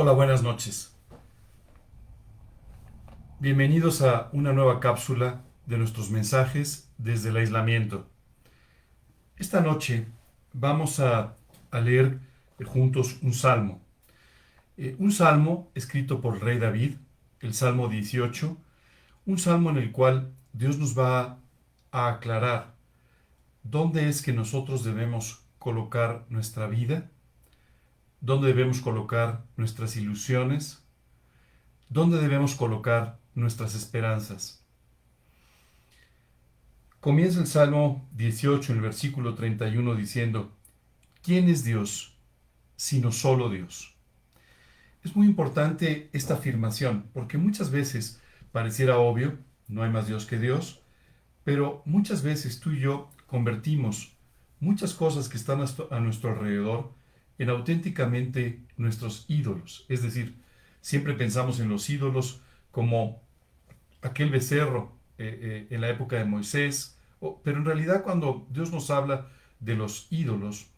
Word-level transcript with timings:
Hola, 0.00 0.12
buenas 0.12 0.44
noches. 0.44 0.96
Bienvenidos 3.40 4.00
a 4.00 4.28
una 4.32 4.52
nueva 4.52 4.78
cápsula 4.78 5.42
de 5.66 5.76
nuestros 5.76 6.12
mensajes 6.12 6.88
desde 6.98 7.30
el 7.30 7.36
aislamiento. 7.38 8.08
Esta 9.36 9.60
noche 9.60 10.06
vamos 10.52 11.00
a, 11.00 11.34
leer 11.72 12.20
juntos 12.64 13.18
un 13.22 13.34
salmo. 13.34 13.82
Eh, 14.76 14.94
un 15.00 15.10
salmo 15.10 15.68
escrito 15.74 16.20
por 16.20 16.40
rey 16.44 16.60
David, 16.60 16.94
el 17.40 17.52
Salmo 17.52 17.88
18, 17.88 18.56
un 19.26 19.38
salmo 19.38 19.70
en 19.70 19.78
el 19.78 19.90
cual 19.90 20.32
Dios 20.52 20.78
nos 20.78 20.96
va 20.96 21.40
a 21.90 22.06
aclarar 22.06 22.76
dónde 23.64 24.08
es 24.08 24.22
que 24.22 24.32
nosotros 24.32 24.84
debemos 24.84 25.44
colocar 25.58 26.24
nuestra 26.28 26.68
vida 26.68 27.10
dónde 28.20 28.48
debemos 28.48 28.80
colocar 28.80 29.44
nuestras 29.56 29.96
ilusiones, 29.96 30.82
dónde 31.88 32.20
debemos 32.20 32.54
colocar 32.54 33.18
nuestras 33.34 33.74
esperanzas. 33.74 34.64
Comienza 37.00 37.40
el 37.40 37.46
Salmo 37.46 38.08
18 38.16 38.72
en 38.72 38.78
el 38.78 38.82
versículo 38.82 39.34
31 39.34 39.94
diciendo, 39.94 40.52
¿quién 41.22 41.48
es 41.48 41.64
Dios 41.64 42.16
sino 42.76 43.12
solo 43.12 43.50
Dios? 43.50 43.94
Es 45.04 45.14
muy 45.14 45.26
importante 45.26 46.10
esta 46.12 46.34
afirmación 46.34 47.08
porque 47.12 47.38
muchas 47.38 47.70
veces 47.70 48.20
pareciera 48.50 48.98
obvio, 48.98 49.38
no 49.68 49.84
hay 49.84 49.90
más 49.90 50.08
Dios 50.08 50.26
que 50.26 50.38
Dios, 50.38 50.82
pero 51.44 51.82
muchas 51.86 52.22
veces 52.22 52.58
tú 52.58 52.72
y 52.72 52.80
yo 52.80 53.10
convertimos 53.26 54.16
muchas 54.58 54.92
cosas 54.92 55.28
que 55.28 55.36
están 55.36 55.60
a 55.60 56.00
nuestro 56.00 56.30
alrededor 56.30 56.97
en 57.38 57.50
auténticamente 57.50 58.62
nuestros 58.76 59.24
ídolos. 59.28 59.86
Es 59.88 60.02
decir, 60.02 60.36
siempre 60.80 61.14
pensamos 61.14 61.60
en 61.60 61.68
los 61.68 61.88
ídolos 61.88 62.42
como 62.70 63.22
aquel 64.02 64.30
becerro 64.30 64.96
eh, 65.18 65.38
eh, 65.40 65.66
en 65.70 65.80
la 65.80 65.88
época 65.88 66.16
de 66.16 66.24
Moisés, 66.24 66.98
pero 67.42 67.58
en 67.58 67.64
realidad 67.64 68.02
cuando 68.02 68.46
Dios 68.50 68.72
nos 68.72 68.90
habla 68.90 69.28
de 69.60 69.74
los 69.74 70.06
ídolos, 70.10 70.70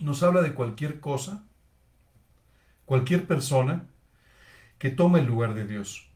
nos 0.00 0.22
habla 0.22 0.42
de 0.42 0.54
cualquier 0.54 1.00
cosa, 1.00 1.44
cualquier 2.84 3.26
persona 3.26 3.88
que 4.78 4.90
toma 4.90 5.18
el 5.18 5.26
lugar 5.26 5.54
de 5.54 5.66
Dios. 5.66 6.08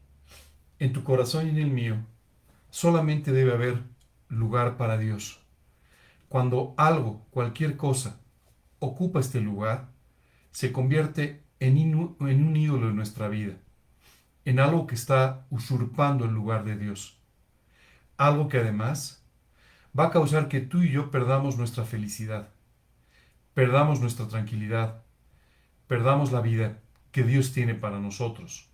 En 0.79 0.93
tu 0.93 1.03
corazón 1.03 1.47
y 1.47 1.49
en 1.51 1.57
el 1.57 1.71
mío 1.71 1.97
solamente 2.69 3.31
debe 3.31 3.53
haber 3.53 3.81
lugar 4.29 4.77
para 4.77 4.97
Dios. 4.97 5.39
Cuando 6.29 6.73
algo, 6.77 7.25
cualquier 7.31 7.77
cosa, 7.77 8.19
ocupa 8.79 9.19
este 9.19 9.41
lugar, 9.41 9.89
se 10.51 10.71
convierte 10.71 11.43
en, 11.59 11.95
un 11.95 12.55
ídolo 12.55 12.89
en 12.89 12.95
nuestra 12.95 13.27
vida, 13.27 13.53
en 14.45 14.59
algo 14.59 14.87
que 14.87 14.95
está 14.95 15.45
usurpando 15.49 16.25
el 16.25 16.31
lugar 16.31 16.63
de 16.63 16.77
Dios. 16.77 17.19
Algo 18.17 18.47
que 18.47 18.57
además 18.57 19.23
va 19.97 20.05
a 20.05 20.11
causar 20.11 20.47
que 20.47 20.61
tú 20.61 20.83
y 20.83 20.91
yo 20.91 21.11
perdamos 21.11 21.57
nuestra 21.57 21.83
felicidad, 21.83 22.49
perdamos 23.53 23.99
nuestra 23.99 24.27
tranquilidad, 24.27 25.03
perdamos 25.87 26.31
la 26.31 26.41
vida 26.41 26.79
que 27.11 27.23
Dios 27.23 27.53
tiene 27.53 27.73
para 27.73 27.99
nosotros. 27.99 28.69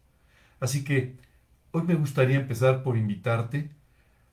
Así 0.59 0.83
que 0.83 1.17
hoy 1.71 1.83
me 1.83 1.95
gustaría 1.95 2.37
empezar 2.37 2.83
por 2.83 2.97
invitarte 2.97 3.71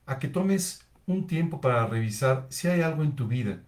a 0.05 0.19
que 0.19 0.27
tomes 0.27 0.85
un 1.05 1.27
tiempo 1.27 1.61
para 1.61 1.85
revisar 1.87 2.47
si 2.49 2.67
hay 2.67 2.81
algo 2.81 3.03
en 3.03 3.15
tu 3.15 3.27
vida 3.27 3.61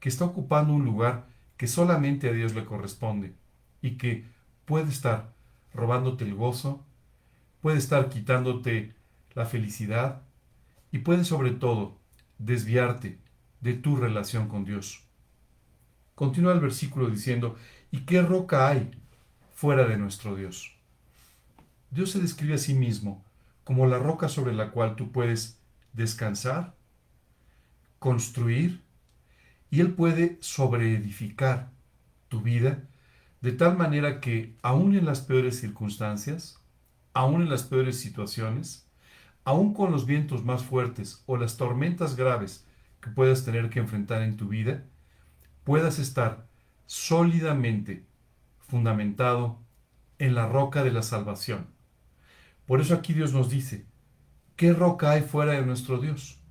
que 0.00 0.08
está 0.08 0.24
ocupando 0.24 0.72
un 0.72 0.84
lugar 0.84 1.31
que 1.62 1.68
solamente 1.68 2.28
a 2.28 2.32
Dios 2.32 2.56
le 2.56 2.64
corresponde 2.64 3.36
y 3.80 3.92
que 3.92 4.24
puede 4.64 4.88
estar 4.88 5.32
robándote 5.72 6.24
el 6.24 6.34
gozo, 6.34 6.84
puede 7.60 7.78
estar 7.78 8.08
quitándote 8.08 8.96
la 9.34 9.46
felicidad 9.46 10.22
y 10.90 10.98
puede 10.98 11.24
sobre 11.24 11.52
todo 11.52 12.00
desviarte 12.38 13.20
de 13.60 13.74
tu 13.74 13.94
relación 13.94 14.48
con 14.48 14.64
Dios. 14.64 15.04
Continúa 16.16 16.52
el 16.52 16.58
versículo 16.58 17.08
diciendo, 17.08 17.54
¿y 17.92 18.00
qué 18.00 18.22
roca 18.22 18.66
hay 18.66 18.90
fuera 19.54 19.86
de 19.86 19.98
nuestro 19.98 20.34
Dios? 20.34 20.74
Dios 21.92 22.10
se 22.10 22.18
describe 22.18 22.54
a 22.54 22.58
sí 22.58 22.74
mismo 22.74 23.24
como 23.62 23.86
la 23.86 24.00
roca 24.00 24.28
sobre 24.28 24.52
la 24.52 24.72
cual 24.72 24.96
tú 24.96 25.12
puedes 25.12 25.60
descansar, 25.92 26.74
construir 28.00 28.82
y 29.72 29.80
Él 29.80 29.94
puede 29.94 30.36
sobreedificar 30.42 31.72
tu 32.28 32.42
vida 32.42 32.86
de 33.40 33.52
tal 33.52 33.74
manera 33.78 34.20
que 34.20 34.54
aún 34.60 34.94
en 34.94 35.06
las 35.06 35.22
peores 35.22 35.58
circunstancias, 35.58 36.60
aún 37.14 37.40
en 37.40 37.48
las 37.48 37.62
peores 37.62 37.98
situaciones, 37.98 38.86
aún 39.44 39.72
con 39.72 39.90
los 39.90 40.04
vientos 40.04 40.44
más 40.44 40.62
fuertes 40.62 41.22
o 41.24 41.38
las 41.38 41.56
tormentas 41.56 42.16
graves 42.16 42.66
que 43.00 43.08
puedas 43.08 43.46
tener 43.46 43.70
que 43.70 43.78
enfrentar 43.78 44.20
en 44.20 44.36
tu 44.36 44.48
vida, 44.48 44.84
puedas 45.64 45.98
estar 45.98 46.46
sólidamente 46.84 48.04
fundamentado 48.58 49.58
en 50.18 50.34
la 50.34 50.48
roca 50.48 50.84
de 50.84 50.92
la 50.92 51.02
salvación. 51.02 51.66
Por 52.66 52.82
eso 52.82 52.92
aquí 52.92 53.14
Dios 53.14 53.32
nos 53.32 53.48
dice, 53.48 53.86
¿qué 54.54 54.74
roca 54.74 55.12
hay 55.12 55.22
fuera 55.22 55.52
de 55.52 55.64
nuestro 55.64 55.96
Dios? 55.96 56.42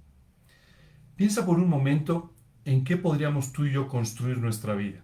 Piensa 1.16 1.46
por 1.46 1.60
un 1.60 1.70
momento 1.70 2.31
¿en 2.66 2.84
qué 2.84 2.98
podríamos 2.98 3.54
tú 3.54 3.66
y 3.66 3.72
yo 3.72 3.88
construir 3.88 4.38
nuestra 4.38 4.76
vida? 4.76 5.04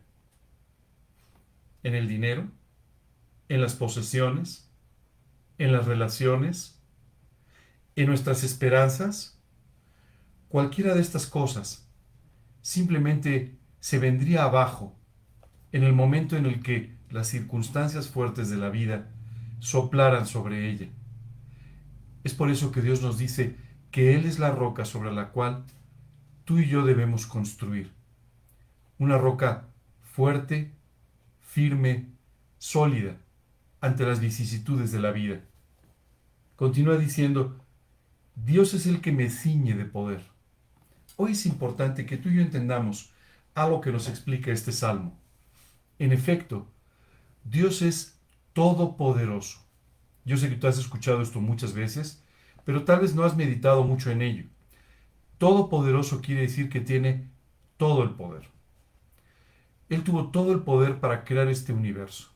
¿En 1.83 1.95
el 1.95 2.07
dinero? 2.07 2.47
¿En 3.49 3.61
las 3.61 3.75
posesiones? 3.75 4.69
¿En 5.57 5.71
las 5.71 5.85
relaciones? 5.85 6.79
¿En 7.95 8.07
nuestras 8.07 8.43
esperanzas? 8.43 9.39
Cualquiera 10.49 10.93
de 10.93 11.01
estas 11.01 11.27
cosas 11.27 11.87
simplemente 12.61 13.57
se 13.79 13.99
vendría 13.99 14.43
abajo 14.43 14.95
en 15.71 15.83
el 15.83 15.93
momento 15.93 16.37
en 16.37 16.45
el 16.45 16.61
que 16.61 16.95
las 17.09 17.27
circunstancias 17.27 18.09
fuertes 18.09 18.49
de 18.49 18.57
la 18.57 18.69
vida 18.69 19.09
soplaran 19.59 20.25
sobre 20.25 20.69
ella. 20.69 20.87
Es 22.23 22.33
por 22.33 22.49
eso 22.49 22.71
que 22.71 22.81
Dios 22.81 23.01
nos 23.01 23.17
dice 23.17 23.55
que 23.91 24.15
Él 24.15 24.25
es 24.25 24.39
la 24.39 24.51
roca 24.51 24.85
sobre 24.85 25.13
la 25.13 25.29
cual 25.29 25.63
tú 26.47 26.59
y 26.59 26.69
yo 26.69 26.85
debemos 26.85 27.27
construir. 27.27 27.91
Una 28.99 29.17
roca 29.17 29.67
fuerte, 30.01 30.71
firme, 31.41 32.05
sólida 32.57 33.17
ante 33.81 34.05
las 34.05 34.21
vicisitudes 34.21 34.93
de 34.93 35.01
la 35.01 35.11
vida. 35.11 35.41
Continúa 36.55 36.97
diciendo, 36.97 37.59
Dios 38.33 38.73
es 38.73 38.85
el 38.85 39.01
que 39.01 39.11
me 39.11 39.29
ciñe 39.29 39.75
de 39.75 39.83
poder. 39.83 40.23
Hoy 41.17 41.33
es 41.33 41.45
importante 41.45 42.05
que 42.05 42.15
tú 42.15 42.29
y 42.29 42.35
yo 42.35 42.41
entendamos 42.41 43.11
algo 43.53 43.81
que 43.81 43.91
nos 43.91 44.07
explica 44.07 44.49
este 44.49 44.71
salmo. 44.71 45.19
En 45.99 46.13
efecto, 46.13 46.65
Dios 47.43 47.81
es 47.81 48.21
todopoderoso. 48.53 49.59
Yo 50.23 50.37
sé 50.37 50.47
que 50.47 50.55
tú 50.55 50.67
has 50.67 50.77
escuchado 50.77 51.21
esto 51.21 51.41
muchas 51.41 51.73
veces, 51.73 52.23
pero 52.63 52.85
tal 52.85 53.01
vez 53.01 53.15
no 53.15 53.25
has 53.25 53.35
meditado 53.35 53.83
mucho 53.83 54.11
en 54.11 54.21
ello. 54.21 54.45
Todopoderoso 55.37 56.21
quiere 56.21 56.41
decir 56.41 56.69
que 56.69 56.81
tiene 56.81 57.29
todo 57.77 58.03
el 58.03 58.11
poder. 58.11 58.49
Él 59.89 60.03
tuvo 60.03 60.29
todo 60.29 60.51
el 60.51 60.61
poder 60.61 60.99
para 60.99 61.23
crear 61.23 61.47
este 61.47 61.73
universo. 61.73 62.29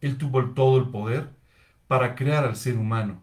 Él 0.00 0.18
tuvo 0.18 0.44
todo 0.50 0.78
el 0.78 0.88
poder 0.90 1.30
para 1.88 2.14
crear 2.14 2.44
al 2.44 2.56
ser 2.56 2.76
humano. 2.76 3.20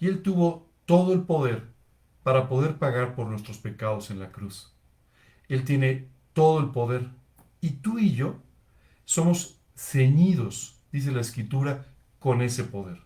Y 0.00 0.06
Él 0.06 0.22
tuvo 0.22 0.66
todo 0.86 1.12
el 1.12 1.22
poder 1.22 1.64
para 2.22 2.48
poder 2.48 2.78
pagar 2.78 3.14
por 3.14 3.26
nuestros 3.26 3.58
pecados 3.58 4.10
en 4.10 4.18
la 4.18 4.30
cruz. 4.30 4.72
Él 5.48 5.64
tiene 5.64 6.08
todo 6.32 6.60
el 6.60 6.70
poder. 6.70 7.08
Y 7.60 7.70
tú 7.70 7.98
y 7.98 8.14
yo 8.14 8.36
somos 9.04 9.60
ceñidos, 9.76 10.76
dice 10.92 11.12
la 11.12 11.20
escritura, 11.20 11.86
con 12.18 12.42
ese 12.42 12.64
poder. 12.64 13.00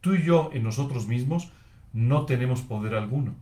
Tú 0.00 0.14
y 0.14 0.22
yo 0.22 0.50
en 0.52 0.62
nosotros 0.64 1.06
mismos 1.06 1.52
no 1.92 2.26
tenemos 2.26 2.62
poder 2.62 2.94
alguno. 2.94 3.34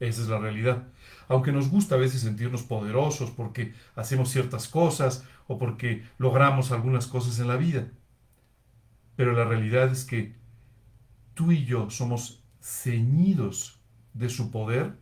Esa 0.00 0.22
es 0.22 0.28
la 0.28 0.38
realidad. 0.38 0.88
Aunque 1.28 1.52
nos 1.52 1.68
gusta 1.68 1.94
a 1.94 1.98
veces 1.98 2.22
sentirnos 2.22 2.62
poderosos 2.62 3.30
porque 3.30 3.74
hacemos 3.94 4.30
ciertas 4.30 4.66
cosas 4.66 5.24
o 5.46 5.58
porque 5.58 6.04
logramos 6.18 6.72
algunas 6.72 7.06
cosas 7.06 7.38
en 7.38 7.48
la 7.48 7.56
vida. 7.56 7.88
Pero 9.14 9.32
la 9.32 9.44
realidad 9.44 9.92
es 9.92 10.04
que 10.04 10.34
tú 11.34 11.52
y 11.52 11.64
yo 11.64 11.90
somos 11.90 12.42
ceñidos 12.60 13.80
de 14.14 14.28
su 14.30 14.50
poder 14.50 14.98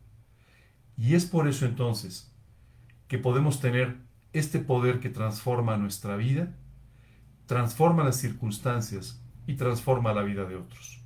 y 0.97 1.15
es 1.15 1.27
por 1.27 1.49
eso 1.49 1.65
entonces 1.65 2.35
que 3.07 3.19
podemos 3.19 3.61
tener 3.61 3.97
este 4.33 4.59
poder 4.59 5.01
que 5.01 5.09
transforma 5.09 5.77
nuestra 5.77 6.17
vida, 6.17 6.55
transforma 7.47 8.05
las 8.05 8.17
circunstancias 8.17 9.23
y 9.47 9.55
transforma 9.55 10.13
la 10.13 10.23
vida 10.23 10.45
de 10.45 10.57
otros. 10.57 11.01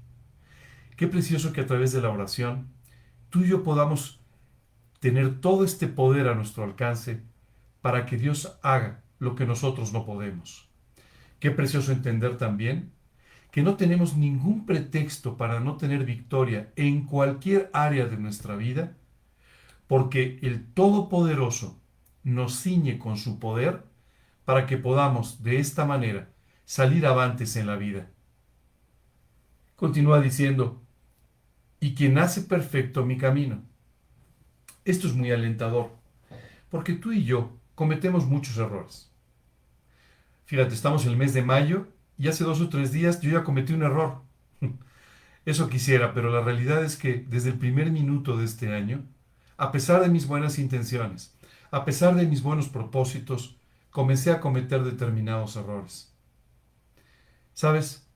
Qué 0.96 1.06
precioso 1.06 1.52
que 1.52 1.60
a 1.60 1.66
través 1.66 1.92
de 1.92 2.02
la 2.02 2.10
oración 2.10 2.68
tú 3.32 3.40
y 3.40 3.48
yo 3.48 3.64
podamos 3.64 4.20
tener 5.00 5.40
todo 5.40 5.64
este 5.64 5.88
poder 5.88 6.28
a 6.28 6.34
nuestro 6.34 6.64
alcance 6.64 7.22
para 7.80 8.04
que 8.04 8.18
Dios 8.18 8.58
haga 8.62 9.02
lo 9.18 9.34
que 9.34 9.46
nosotros 9.46 9.92
no 9.92 10.04
podemos. 10.04 10.68
Qué 11.40 11.50
precioso 11.50 11.92
entender 11.92 12.36
también 12.36 12.92
que 13.50 13.62
no 13.62 13.76
tenemos 13.76 14.16
ningún 14.16 14.66
pretexto 14.66 15.38
para 15.38 15.60
no 15.60 15.78
tener 15.78 16.04
victoria 16.04 16.72
en 16.76 17.06
cualquier 17.06 17.70
área 17.72 18.06
de 18.06 18.18
nuestra 18.18 18.54
vida, 18.54 18.96
porque 19.86 20.38
el 20.42 20.66
Todopoderoso 20.66 21.80
nos 22.22 22.60
ciñe 22.60 22.98
con 22.98 23.16
su 23.16 23.38
poder 23.38 23.82
para 24.44 24.66
que 24.66 24.76
podamos 24.76 25.42
de 25.42 25.58
esta 25.58 25.86
manera 25.86 26.28
salir 26.66 27.06
avantes 27.06 27.56
en 27.56 27.66
la 27.66 27.76
vida. 27.76 28.10
Continúa 29.74 30.20
diciendo, 30.20 30.81
y 31.82 31.96
quien 31.96 32.16
hace 32.16 32.42
perfecto 32.42 33.04
mi 33.04 33.18
camino. 33.18 33.60
Esto 34.84 35.08
es 35.08 35.14
muy 35.14 35.32
alentador, 35.32 35.90
porque 36.70 36.92
tú 36.92 37.10
y 37.10 37.24
yo 37.24 37.58
cometemos 37.74 38.24
muchos 38.24 38.56
errores. 38.56 39.10
Fíjate, 40.44 40.74
estamos 40.74 41.04
en 41.04 41.10
el 41.10 41.16
mes 41.16 41.34
de 41.34 41.42
mayo 41.42 41.88
y 42.16 42.28
hace 42.28 42.44
dos 42.44 42.60
o 42.60 42.68
tres 42.68 42.92
días 42.92 43.20
yo 43.20 43.32
ya 43.32 43.42
cometí 43.42 43.72
un 43.72 43.82
error. 43.82 44.22
Eso 45.44 45.68
quisiera, 45.68 46.14
pero 46.14 46.30
la 46.30 46.40
realidad 46.40 46.84
es 46.84 46.96
que 46.96 47.14
desde 47.14 47.50
el 47.50 47.58
primer 47.58 47.90
minuto 47.90 48.36
de 48.36 48.44
este 48.44 48.72
año, 48.72 49.04
a 49.56 49.72
pesar 49.72 50.02
de 50.02 50.08
mis 50.08 50.28
buenas 50.28 50.60
intenciones, 50.60 51.36
a 51.72 51.84
pesar 51.84 52.14
de 52.14 52.28
mis 52.28 52.44
buenos 52.44 52.68
propósitos, 52.68 53.56
comencé 53.90 54.30
a 54.30 54.38
cometer 54.38 54.84
determinados 54.84 55.56
errores. 55.56 56.14
¿Sabes? 57.54 58.06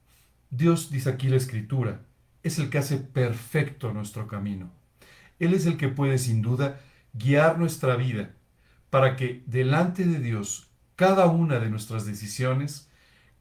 Dios, 0.50 0.88
dice 0.88 1.10
aquí 1.10 1.28
la 1.28 1.36
escritura, 1.36 2.05
es 2.46 2.58
el 2.58 2.70
que 2.70 2.78
hace 2.78 2.98
perfecto 2.98 3.92
nuestro 3.92 4.26
camino. 4.26 4.70
Él 5.38 5.54
es 5.54 5.66
el 5.66 5.76
que 5.76 5.88
puede 5.88 6.18
sin 6.18 6.42
duda 6.42 6.80
guiar 7.12 7.58
nuestra 7.58 7.96
vida 7.96 8.30
para 8.90 9.16
que 9.16 9.42
delante 9.46 10.04
de 10.04 10.18
Dios 10.18 10.68
cada 10.96 11.26
una 11.26 11.58
de 11.58 11.68
nuestras 11.70 12.06
decisiones, 12.06 12.88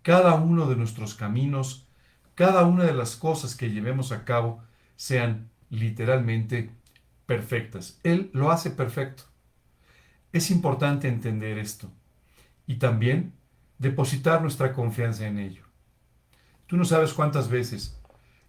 cada 0.01 0.33
uno 0.35 0.67
de 0.67 0.75
nuestros 0.75 1.15
caminos, 1.15 1.87
cada 2.35 2.63
una 2.65 2.83
de 2.83 2.93
las 2.93 3.15
cosas 3.15 3.55
que 3.55 3.69
llevemos 3.69 4.11
a 4.11 4.25
cabo 4.25 4.61
sean 4.97 5.49
literalmente 5.69 6.69
perfectas. 7.25 7.99
Él 8.03 8.29
lo 8.33 8.51
hace 8.51 8.71
perfecto. 8.71 9.23
Es 10.33 10.51
importante 10.51 11.07
entender 11.07 11.57
esto 11.57 11.89
y 12.67 12.75
también 12.75 13.33
depositar 13.77 14.41
nuestra 14.41 14.73
confianza 14.73 15.27
en 15.27 15.39
ello. 15.39 15.63
Tú 16.67 16.77
no 16.77 16.85
sabes 16.85 17.13
cuántas 17.13 17.49
veces 17.49 17.99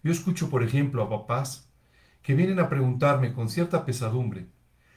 yo 0.03 0.11
escucho, 0.11 0.49
por 0.49 0.63
ejemplo, 0.63 1.03
a 1.03 1.09
papás 1.09 1.69
que 2.21 2.35
vienen 2.35 2.59
a 2.59 2.69
preguntarme 2.69 3.33
con 3.33 3.49
cierta 3.49 3.85
pesadumbre 3.85 4.47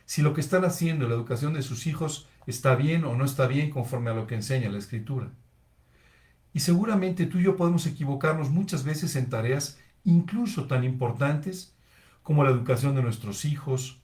si 0.05 0.23
lo 0.23 0.35
que 0.35 0.41
están 0.41 0.65
haciendo 0.65 1.05
en 1.05 1.11
la 1.11 1.17
educación 1.17 1.55
de 1.55 1.63
sus 1.63 1.87
hijos 1.87 2.29
está 2.47 2.75
bien 2.75 3.05
o 3.05 3.15
no 3.15 3.25
está 3.25 3.47
bien 3.47 3.71
conforme 3.71 4.11
a 4.11 4.15
lo 4.15 4.27
que 4.27 4.35
enseña 4.35 4.69
la 4.69 4.79
escritura. 4.79 5.31
Y 6.53 6.61
seguramente 6.61 7.27
tú 7.27 7.39
y 7.39 7.45
yo 7.45 7.57
podemos 7.57 7.87
equivocarnos 7.87 8.51
muchas 8.51 8.83
veces 8.83 9.15
en 9.15 9.31
tareas 9.31 9.79
incluso 10.05 10.67
tan 10.67 10.83
importantes 10.83 11.77
como 12.23 12.43
la 12.43 12.51
educación 12.51 12.95
de 12.97 13.03
nuestros 13.03 13.45
hijos, 13.45 14.01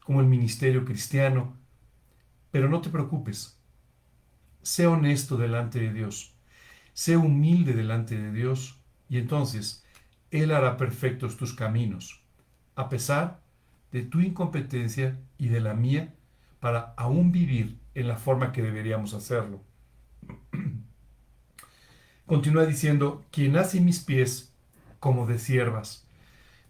como 0.00 0.20
el 0.20 0.26
ministerio 0.26 0.84
cristiano. 0.84 1.56
Pero 2.50 2.68
no 2.68 2.80
te 2.80 2.90
preocupes. 2.90 3.58
Sé 4.62 4.86
honesto 4.86 5.36
delante 5.36 5.80
de 5.80 5.92
Dios. 5.92 6.34
Sé 6.92 7.16
humilde 7.16 7.74
delante 7.74 8.16
de 8.16 8.32
Dios 8.32 8.78
y 9.08 9.18
entonces 9.18 9.84
Él 10.30 10.52
hará 10.52 10.76
perfectos 10.76 11.36
tus 11.36 11.54
caminos, 11.54 12.22
a 12.74 12.88
pesar 12.88 13.40
de 13.92 14.02
tu 14.02 14.20
incompetencia 14.20 15.18
y 15.38 15.48
de 15.48 15.60
la 15.60 15.74
mía 15.74 16.14
para 16.60 16.92
aún 16.96 17.32
vivir 17.32 17.78
en 17.94 18.08
la 18.08 18.16
forma 18.16 18.52
que 18.52 18.62
deberíamos 18.62 19.14
hacerlo. 19.14 19.62
Continúa 22.26 22.66
diciendo, 22.66 23.24
quien 23.30 23.56
hace 23.56 23.80
mis 23.80 24.00
pies 24.00 24.52
como 25.00 25.26
de 25.26 25.38
siervas. 25.38 26.06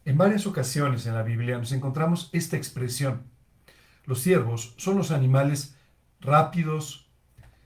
En 0.05 0.17
varias 0.17 0.47
ocasiones 0.47 1.07
en 1.07 1.15
la 1.15 1.23
Biblia 1.23 1.59
nos 1.59 1.73
encontramos 1.73 2.31
esta 2.33 2.57
expresión. 2.57 3.25
Los 4.05 4.21
siervos 4.21 4.75
son 4.77 4.97
los 4.97 5.11
animales 5.11 5.77
rápidos, 6.21 7.09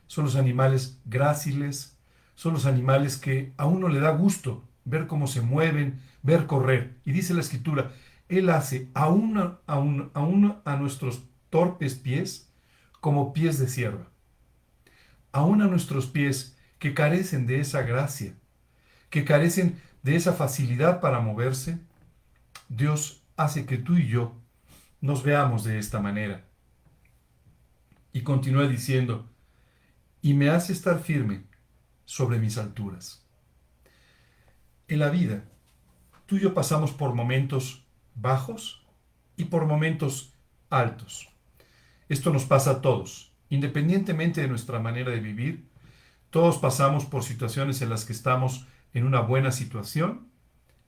son 0.06 0.24
los 0.24 0.36
animales 0.36 0.98
gráciles, 1.04 1.96
son 2.34 2.54
los 2.54 2.66
animales 2.66 3.16
que 3.16 3.52
a 3.58 3.66
uno 3.66 3.88
le 3.88 4.00
da 4.00 4.10
gusto 4.10 4.64
ver 4.84 5.06
cómo 5.06 5.26
se 5.26 5.40
mueven, 5.40 6.00
ver 6.22 6.46
correr. 6.46 6.96
Y 7.04 7.12
dice 7.12 7.34
la 7.34 7.40
escritura, 7.40 7.92
él 8.28 8.50
hace 8.50 8.88
a, 8.94 9.08
una, 9.08 9.58
a, 9.66 9.74
a, 9.76 10.72
a 10.72 10.76
nuestros 10.76 11.24
torpes 11.50 11.94
pies 11.94 12.50
como 13.00 13.32
pies 13.32 13.58
de 13.58 13.68
sierva. 13.68 14.08
Aún 15.32 15.62
a 15.62 15.66
nuestros 15.66 16.06
pies 16.06 16.56
que 16.78 16.94
carecen 16.94 17.46
de 17.46 17.60
esa 17.60 17.82
gracia, 17.82 18.34
que 19.10 19.24
carecen 19.24 19.80
de 20.02 20.16
esa 20.16 20.32
facilidad 20.32 21.00
para 21.00 21.20
moverse, 21.20 21.78
Dios 22.68 23.22
hace 23.36 23.66
que 23.66 23.78
tú 23.78 23.96
y 23.96 24.08
yo 24.08 24.34
nos 25.00 25.22
veamos 25.22 25.64
de 25.64 25.78
esta 25.78 26.00
manera. 26.00 26.44
Y 28.12 28.22
continúa 28.22 28.66
diciendo, 28.66 29.28
y 30.20 30.34
me 30.34 30.48
hace 30.48 30.72
estar 30.72 31.00
firme 31.00 31.44
sobre 32.04 32.38
mis 32.38 32.58
alturas. 32.58 33.21
En 34.88 34.98
la 34.98 35.10
vida, 35.10 35.44
tú 36.26 36.36
y 36.36 36.40
yo 36.40 36.54
pasamos 36.54 36.92
por 36.92 37.14
momentos 37.14 37.84
bajos 38.14 38.86
y 39.36 39.44
por 39.44 39.66
momentos 39.66 40.34
altos. 40.70 41.28
Esto 42.08 42.32
nos 42.32 42.44
pasa 42.44 42.70
a 42.72 42.80
todos, 42.80 43.32
independientemente 43.48 44.40
de 44.40 44.48
nuestra 44.48 44.78
manera 44.78 45.10
de 45.10 45.20
vivir. 45.20 45.68
Todos 46.30 46.58
pasamos 46.58 47.04
por 47.04 47.22
situaciones 47.22 47.80
en 47.82 47.90
las 47.90 48.04
que 48.04 48.12
estamos 48.12 48.66
en 48.94 49.04
una 49.04 49.20
buena 49.20 49.52
situación, 49.52 50.28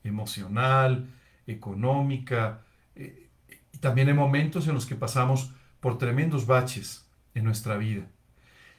emocional, 0.03 1.09
económica, 1.47 2.63
eh, 2.95 3.29
y 3.73 3.79
también 3.79 4.09
hay 4.09 4.15
momentos 4.15 4.69
en 4.69 4.75
los 4.75 4.87
que 4.87 4.97
pasamos 4.97 5.53
por 5.81 5.99
tremendos 5.99 6.47
baches 6.47 7.07
en 7.35 7.45
nuestra 7.45 7.77
vida. 7.77 8.07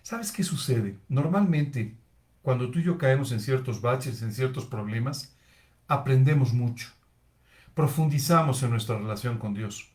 ¿Sabes 0.01 0.31
qué 0.31 0.43
sucede? 0.43 0.97
Normalmente, 1.09 1.95
cuando 2.45 2.71
tú 2.71 2.79
y 2.79 2.83
yo 2.83 2.97
caemos 2.97 3.33
en 3.33 3.41
ciertos 3.41 3.81
baches, 3.81 4.21
en 4.21 4.31
ciertos 4.31 4.65
problemas, 4.65 5.35
aprendemos 5.87 6.53
mucho 6.53 6.95
profundizamos 7.75 8.63
en 8.63 8.71
nuestra 8.71 8.97
relación 8.97 9.37
con 9.37 9.53
Dios. 9.53 9.91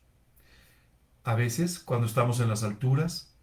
A 1.25 1.35
veces, 1.35 1.81
cuando 1.81 2.07
estamos 2.07 2.39
en 2.41 2.49
las 2.49 2.63
alturas, 2.63 3.35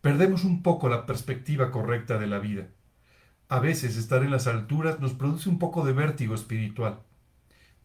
perdemos 0.00 0.44
un 0.44 0.62
poco 0.62 0.88
la 0.88 1.06
perspectiva 1.06 1.70
correcta 1.70 2.16
de 2.16 2.28
la 2.28 2.38
vida. 2.38 2.68
A 3.48 3.58
veces 3.58 3.96
estar 3.96 4.22
en 4.22 4.30
las 4.30 4.46
alturas 4.46 5.00
nos 5.00 5.12
produce 5.12 5.48
un 5.48 5.58
poco 5.58 5.84
de 5.84 5.92
vértigo 5.92 6.36
espiritual, 6.36 7.00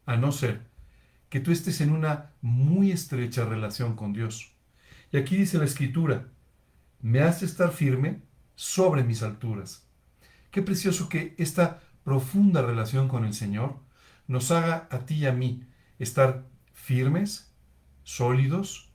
a 0.06 0.16
no 0.16 0.32
ser 0.32 0.68
que 1.30 1.40
tú 1.40 1.52
estés 1.52 1.82
en 1.82 1.92
una 1.92 2.34
muy 2.42 2.92
estrecha 2.92 3.44
relación 3.44 3.96
con 3.96 4.14
Dios. 4.14 4.54
Y 5.12 5.18
aquí 5.18 5.36
dice 5.36 5.58
la 5.58 5.66
escritura, 5.66 6.28
me 7.02 7.22
hace 7.22 7.46
estar 7.46 7.72
firme 7.72 8.22
sobre 8.54 9.04
mis 9.04 9.24
alturas. 9.24 9.85
Qué 10.56 10.62
precioso 10.62 11.10
que 11.10 11.36
esta 11.38 11.82
profunda 12.06 12.62
relación 12.62 13.10
con 13.10 13.26
el 13.26 13.34
Señor 13.34 13.76
nos 14.26 14.52
haga 14.52 14.88
a 14.90 15.00
ti 15.00 15.16
y 15.16 15.26
a 15.26 15.34
mí 15.34 15.66
estar 16.00 16.46
firmes, 16.72 17.52
sólidos, 18.04 18.90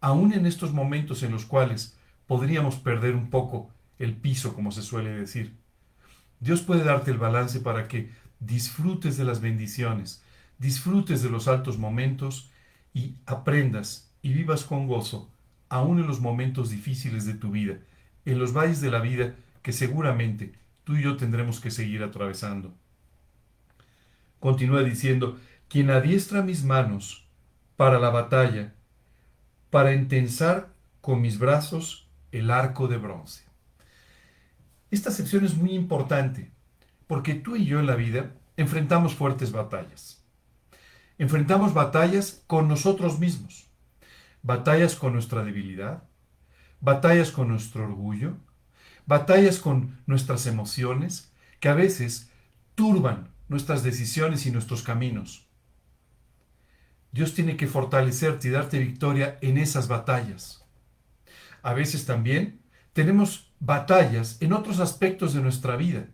aún 0.00 0.32
en 0.32 0.46
estos 0.46 0.72
momentos 0.72 1.22
en 1.22 1.32
los 1.32 1.44
cuales 1.44 1.98
podríamos 2.26 2.76
perder 2.76 3.14
un 3.14 3.28
poco 3.28 3.68
el 3.98 4.16
piso, 4.16 4.54
como 4.54 4.72
se 4.72 4.80
suele 4.80 5.10
decir. 5.10 5.54
Dios 6.40 6.62
puede 6.62 6.82
darte 6.82 7.10
el 7.10 7.18
balance 7.18 7.60
para 7.60 7.88
que 7.88 8.10
disfrutes 8.40 9.18
de 9.18 9.24
las 9.24 9.42
bendiciones, 9.42 10.24
disfrutes 10.56 11.22
de 11.22 11.28
los 11.28 11.46
altos 11.46 11.76
momentos 11.76 12.50
y 12.94 13.16
aprendas 13.26 14.10
y 14.22 14.32
vivas 14.32 14.64
con 14.64 14.86
gozo, 14.86 15.30
aún 15.68 15.98
en 15.98 16.06
los 16.06 16.22
momentos 16.22 16.70
difíciles 16.70 17.26
de 17.26 17.34
tu 17.34 17.50
vida, 17.50 17.80
en 18.24 18.38
los 18.38 18.56
valles 18.56 18.80
de 18.80 18.90
la 18.90 19.00
vida 19.00 19.34
que 19.60 19.74
seguramente 19.74 20.61
tú 20.84 20.96
y 20.96 21.02
yo 21.02 21.16
tendremos 21.16 21.60
que 21.60 21.70
seguir 21.70 22.02
atravesando. 22.02 22.74
Continúa 24.40 24.82
diciendo, 24.82 25.38
quien 25.68 25.90
adiestra 25.90 26.42
mis 26.42 26.64
manos 26.64 27.28
para 27.76 27.98
la 27.98 28.10
batalla, 28.10 28.74
para 29.70 29.92
entensar 29.92 30.72
con 31.00 31.20
mis 31.20 31.38
brazos 31.38 32.08
el 32.30 32.50
arco 32.50 32.88
de 32.88 32.98
bronce. 32.98 33.44
Esta 34.90 35.10
sección 35.10 35.44
es 35.44 35.56
muy 35.56 35.72
importante 35.72 36.52
porque 37.06 37.34
tú 37.34 37.56
y 37.56 37.64
yo 37.64 37.80
en 37.80 37.86
la 37.86 37.94
vida 37.94 38.34
enfrentamos 38.56 39.14
fuertes 39.14 39.52
batallas. 39.52 40.24
Enfrentamos 41.18 41.72
batallas 41.72 42.42
con 42.46 42.68
nosotros 42.68 43.18
mismos, 43.18 43.70
batallas 44.42 44.96
con 44.96 45.12
nuestra 45.12 45.44
debilidad, 45.44 46.04
batallas 46.80 47.30
con 47.30 47.48
nuestro 47.48 47.84
orgullo, 47.84 48.36
batallas 49.06 49.58
con 49.58 49.98
nuestras 50.06 50.46
emociones 50.46 51.32
que 51.60 51.68
a 51.68 51.74
veces 51.74 52.30
turban 52.74 53.28
nuestras 53.48 53.82
decisiones 53.82 54.46
y 54.46 54.50
nuestros 54.50 54.82
caminos. 54.82 55.46
Dios 57.12 57.34
tiene 57.34 57.56
que 57.56 57.66
fortalecerte 57.66 58.48
y 58.48 58.50
darte 58.50 58.78
victoria 58.78 59.38
en 59.42 59.58
esas 59.58 59.86
batallas. 59.86 60.64
A 61.62 61.74
veces 61.74 62.06
también 62.06 62.62
tenemos 62.92 63.52
batallas 63.60 64.38
en 64.40 64.52
otros 64.52 64.80
aspectos 64.80 65.34
de 65.34 65.42
nuestra 65.42 65.76
vida, 65.76 66.06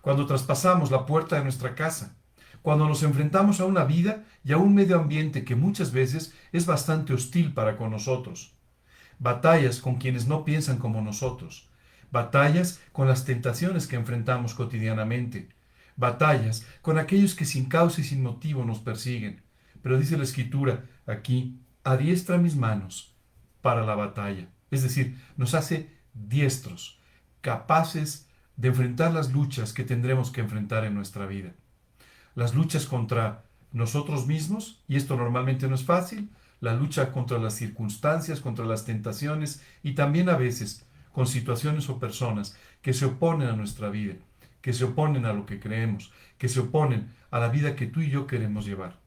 cuando 0.00 0.26
traspasamos 0.26 0.90
la 0.90 1.06
puerta 1.06 1.36
de 1.36 1.42
nuestra 1.42 1.74
casa, 1.74 2.16
cuando 2.62 2.88
nos 2.88 3.02
enfrentamos 3.02 3.60
a 3.60 3.64
una 3.64 3.84
vida 3.84 4.24
y 4.44 4.52
a 4.52 4.58
un 4.58 4.74
medio 4.74 4.98
ambiente 4.98 5.44
que 5.44 5.56
muchas 5.56 5.92
veces 5.92 6.34
es 6.52 6.66
bastante 6.66 7.12
hostil 7.12 7.52
para 7.52 7.76
con 7.76 7.90
nosotros. 7.90 8.54
Batallas 9.18 9.80
con 9.80 9.96
quienes 9.96 10.26
no 10.26 10.44
piensan 10.44 10.78
como 10.78 11.02
nosotros. 11.02 11.67
Batallas 12.10 12.80
con 12.92 13.08
las 13.08 13.24
tentaciones 13.24 13.86
que 13.86 13.96
enfrentamos 13.96 14.54
cotidianamente. 14.54 15.48
Batallas 15.96 16.66
con 16.80 16.98
aquellos 16.98 17.34
que 17.34 17.44
sin 17.44 17.66
causa 17.66 18.00
y 18.00 18.04
sin 18.04 18.22
motivo 18.22 18.64
nos 18.64 18.78
persiguen. 18.78 19.42
Pero 19.82 19.98
dice 19.98 20.16
la 20.16 20.24
escritura 20.24 20.84
aquí, 21.06 21.60
adiestra 21.84 22.38
mis 22.38 22.56
manos 22.56 23.14
para 23.62 23.84
la 23.84 23.94
batalla. 23.94 24.48
Es 24.70 24.82
decir, 24.82 25.18
nos 25.36 25.54
hace 25.54 25.90
diestros, 26.14 27.00
capaces 27.40 28.28
de 28.56 28.68
enfrentar 28.68 29.12
las 29.12 29.32
luchas 29.32 29.72
que 29.72 29.84
tendremos 29.84 30.30
que 30.30 30.40
enfrentar 30.40 30.84
en 30.84 30.94
nuestra 30.94 31.26
vida. 31.26 31.52
Las 32.34 32.54
luchas 32.54 32.86
contra 32.86 33.44
nosotros 33.72 34.26
mismos, 34.26 34.82
y 34.88 34.96
esto 34.96 35.16
normalmente 35.16 35.68
no 35.68 35.74
es 35.74 35.84
fácil, 35.84 36.30
la 36.60 36.74
lucha 36.74 37.12
contra 37.12 37.38
las 37.38 37.54
circunstancias, 37.54 38.40
contra 38.40 38.64
las 38.64 38.84
tentaciones 38.84 39.62
y 39.82 39.92
también 39.92 40.28
a 40.28 40.36
veces 40.36 40.84
con 41.18 41.26
situaciones 41.26 41.88
o 41.88 41.98
personas 41.98 42.56
que 42.80 42.92
se 42.92 43.04
oponen 43.04 43.48
a 43.48 43.56
nuestra 43.56 43.88
vida, 43.88 44.14
que 44.60 44.72
se 44.72 44.84
oponen 44.84 45.24
a 45.26 45.32
lo 45.32 45.46
que 45.46 45.58
creemos, 45.58 46.12
que 46.38 46.48
se 46.48 46.60
oponen 46.60 47.12
a 47.32 47.40
la 47.40 47.48
vida 47.48 47.74
que 47.74 47.88
tú 47.88 48.02
y 48.02 48.08
yo 48.08 48.28
queremos 48.28 48.64
llevar. 48.66 49.00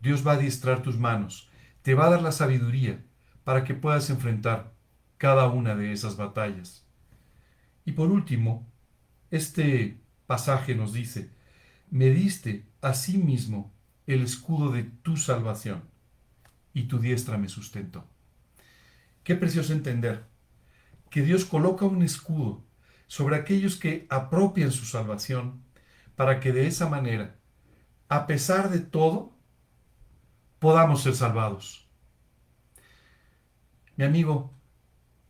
Dios 0.00 0.26
va 0.26 0.32
a 0.32 0.34
adiestrar 0.34 0.82
tus 0.82 0.98
manos, 0.98 1.52
te 1.82 1.94
va 1.94 2.06
a 2.06 2.10
dar 2.10 2.20
la 2.20 2.32
sabiduría 2.32 3.00
para 3.44 3.62
que 3.62 3.74
puedas 3.74 4.10
enfrentar 4.10 4.74
cada 5.18 5.46
una 5.46 5.76
de 5.76 5.92
esas 5.92 6.16
batallas. 6.16 6.84
Y 7.84 7.92
por 7.92 8.10
último, 8.10 8.68
este 9.30 10.00
pasaje 10.26 10.74
nos 10.74 10.92
dice, 10.92 11.30
me 11.90 12.10
diste 12.10 12.66
a 12.80 12.92
sí 12.92 13.18
mismo 13.18 13.72
el 14.08 14.22
escudo 14.22 14.72
de 14.72 14.82
tu 14.82 15.16
salvación, 15.16 15.84
y 16.74 16.88
tu 16.88 16.98
diestra 16.98 17.38
me 17.38 17.48
sustentó. 17.48 18.04
Qué 19.22 19.36
precioso 19.36 19.72
entender 19.72 20.27
que 21.10 21.22
Dios 21.22 21.44
coloca 21.44 21.84
un 21.84 22.02
escudo 22.02 22.64
sobre 23.06 23.36
aquellos 23.36 23.76
que 23.76 24.06
apropian 24.10 24.70
su 24.70 24.84
salvación 24.84 25.62
para 26.16 26.40
que 26.40 26.52
de 26.52 26.66
esa 26.66 26.88
manera, 26.88 27.36
a 28.08 28.26
pesar 28.26 28.70
de 28.70 28.80
todo, 28.80 29.32
podamos 30.58 31.02
ser 31.02 31.14
salvados. 31.14 31.88
Mi 33.96 34.04
amigo, 34.04 34.52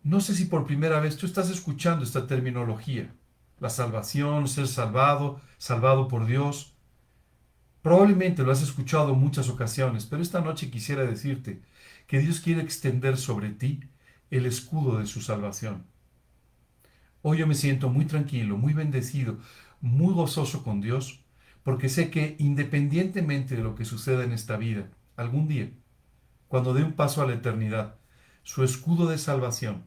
no 0.03 0.21
sé 0.21 0.35
si 0.35 0.47
por 0.47 0.67
primera 0.67 1.01
vez 1.01 1.17
tú 1.17 1.27
estás 1.27 1.51
escuchando 1.51 2.05
esta 2.05 2.27
terminología, 2.27 3.15
la 3.61 3.71
salvación, 3.71 4.49
ser 4.49 4.69
salvado, 4.69 5.41
salvado 5.59 6.09
por 6.09 6.27
Dios. 6.27 6.75
Probablemente 7.83 8.43
lo 8.43 8.53
has 8.53 8.63
escuchado 8.63 9.13
en 9.13 9.21
muchas 9.21 9.49
ocasiones, 9.49 10.07
pero 10.07 10.23
esta 10.23 10.41
noche 10.41 10.71
quisiera 10.71 11.05
decirte 11.05 11.63
que 12.07 12.19
Dios 12.19 12.41
quiere 12.41 12.63
extender 12.63 13.17
sobre 13.17 13.51
ti 13.51 13.81
el 14.31 14.47
escudo 14.47 14.99
de 14.99 15.07
su 15.07 15.21
salvación. 15.21 15.87
Hoy 17.23 17.39
yo 17.39 17.47
me 17.47 17.55
siento 17.55 17.89
muy 17.89 18.05
tranquilo, 18.05 18.57
muy 18.57 18.75
bendecido, 18.75 19.39
muy 19.81 20.13
gozoso 20.13 20.63
con 20.63 20.81
Dios, 20.81 21.25
porque 21.63 21.89
sé 21.89 22.11
que 22.11 22.37
independientemente 22.39 23.57
de 23.57 23.63
lo 23.63 23.75
que 23.75 23.85
suceda 23.85 24.25
en 24.25 24.33
esta 24.33 24.57
vida, 24.57 24.89
algún 25.17 25.49
día, 25.49 25.71
cuando 26.47 26.75
dé 26.75 26.83
un 26.83 26.93
paso 26.93 27.23
a 27.23 27.27
la 27.27 27.35
eternidad, 27.35 27.97
su 28.43 28.65
escudo 28.65 29.07
de 29.09 29.19
salvación 29.19 29.85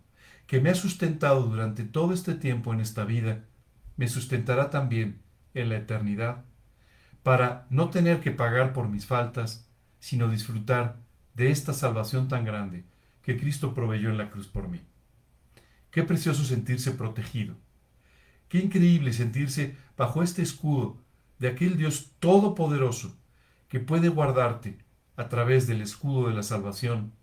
que 0.47 0.59
me 0.59 0.69
ha 0.69 0.75
sustentado 0.75 1.43
durante 1.43 1.83
todo 1.83 2.13
este 2.13 2.35
tiempo 2.35 2.73
en 2.73 2.81
esta 2.81 3.05
vida, 3.05 3.45
me 3.95 4.07
sustentará 4.07 4.69
también 4.69 5.21
en 5.53 5.69
la 5.69 5.77
eternidad, 5.77 6.43
para 7.23 7.67
no 7.69 7.89
tener 7.89 8.19
que 8.19 8.31
pagar 8.31 8.73
por 8.73 8.89
mis 8.89 9.05
faltas, 9.05 9.69
sino 9.99 10.27
disfrutar 10.27 10.97
de 11.35 11.51
esta 11.51 11.73
salvación 11.73 12.27
tan 12.27 12.43
grande 12.43 12.90
que 13.21 13.39
Cristo 13.39 13.73
proveyó 13.73 14.09
en 14.09 14.17
la 14.17 14.29
cruz 14.29 14.47
por 14.47 14.67
mí. 14.67 14.81
Qué 15.91 16.03
precioso 16.03 16.43
sentirse 16.43 16.91
protegido. 16.91 17.55
Qué 18.47 18.59
increíble 18.59 19.13
sentirse 19.13 19.77
bajo 19.97 20.23
este 20.23 20.41
escudo 20.41 20.97
de 21.39 21.49
aquel 21.49 21.77
Dios 21.77 22.11
todopoderoso 22.19 23.15
que 23.67 23.79
puede 23.79 24.09
guardarte 24.09 24.77
a 25.15 25.29
través 25.29 25.67
del 25.67 25.81
escudo 25.81 26.27
de 26.27 26.35
la 26.35 26.43
salvación 26.43 27.13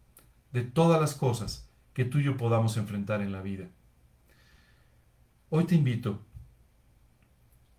de 0.52 0.62
todas 0.62 1.00
las 1.00 1.14
cosas 1.14 1.68
que 1.92 2.04
tú 2.04 2.18
y 2.18 2.24
yo 2.24 2.36
podamos 2.36 2.76
enfrentar 2.76 3.20
en 3.20 3.32
la 3.32 3.42
vida. 3.42 3.68
Hoy 5.50 5.64
te 5.64 5.74
invito 5.74 6.22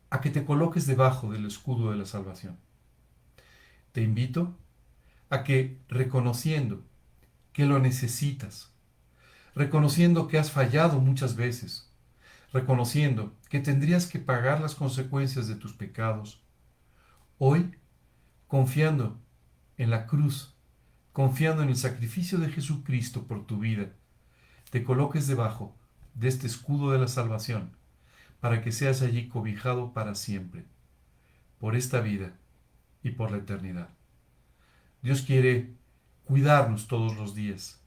a 0.10 0.22
que 0.22 0.30
te 0.30 0.46
coloques 0.46 0.88
debajo 0.88 1.32
del 1.32 1.46
escudo 1.46 1.92
de 1.92 1.98
la 1.98 2.06
salvación. 2.06 2.58
Te 3.92 4.02
invito 4.02 4.56
a 5.30 5.44
que 5.44 5.80
reconociendo 5.88 6.84
que 7.54 7.66
lo 7.66 7.80
necesitas, 7.80 8.72
reconociendo 9.56 10.28
que 10.28 10.38
has 10.38 10.52
fallado 10.52 11.00
muchas 11.00 11.36
veces, 11.36 11.92
reconociendo 12.54 13.36
que 13.50 13.60
tendrías 13.60 14.08
que 14.08 14.20
pagar 14.20 14.62
las 14.62 14.76
consecuencias 14.76 15.48
de 15.48 15.56
tus 15.56 15.74
pecados, 15.74 16.42
hoy, 17.38 17.76
confiando 18.48 19.20
en 19.78 19.90
la 19.90 20.08
cruz, 20.08 20.56
confiando 21.14 21.64
en 21.64 21.70
el 21.70 21.76
sacrificio 21.76 22.38
de 22.38 22.50
Jesucristo 22.50 23.26
por 23.26 23.46
tu 23.46 23.60
vida, 23.60 23.92
te 24.72 24.84
coloques 24.84 25.28
debajo 25.28 25.76
de 26.14 26.28
este 26.28 26.48
escudo 26.48 26.92
de 26.92 27.00
la 27.00 27.08
salvación, 27.08 27.72
para 28.40 28.62
que 28.62 28.72
seas 28.72 29.02
allí 29.02 29.28
cobijado 29.28 29.94
para 29.94 30.16
siempre, 30.16 30.66
por 31.60 31.76
esta 31.76 32.00
vida 32.00 32.34
y 33.04 33.12
por 33.12 33.32
la 33.32 33.38
eternidad. 33.38 33.90
Dios 35.02 35.22
quiere 35.22 35.74
cuidarnos 36.30 36.88
todos 36.88 37.18
los 37.18 37.34
días. 37.34 37.82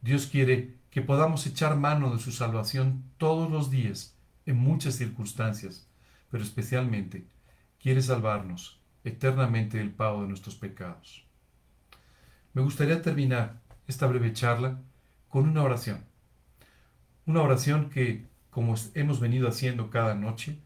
Dios 0.00 0.28
quiere 0.28 0.76
que 0.92 1.02
podamos 1.02 1.44
echar 1.44 1.76
mano 1.76 2.14
de 2.14 2.20
su 2.20 2.30
salvación 2.30 3.02
todos 3.18 3.50
los 3.50 3.68
días, 3.68 4.14
en 4.46 4.58
muchas 4.58 4.94
circunstancias, 4.94 5.84
pero 6.30 6.44
especialmente 6.44 7.26
quiere 7.82 8.00
salvarnos 8.00 8.78
eternamente 9.02 9.78
del 9.78 9.90
pago 9.90 10.22
de 10.22 10.28
nuestros 10.28 10.54
pecados. 10.54 11.26
Me 12.52 12.62
gustaría 12.62 13.02
terminar 13.02 13.60
esta 13.88 14.06
breve 14.06 14.32
charla 14.32 14.80
con 15.28 15.48
una 15.48 15.64
oración. 15.64 16.04
Una 17.26 17.42
oración 17.42 17.90
que, 17.90 18.28
como 18.50 18.76
hemos 18.94 19.18
venido 19.18 19.48
haciendo 19.48 19.90
cada 19.90 20.14
noche, 20.14 20.60